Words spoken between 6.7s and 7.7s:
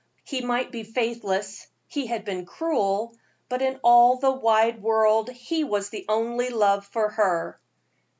for her.